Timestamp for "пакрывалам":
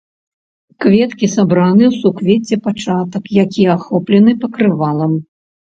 4.43-5.11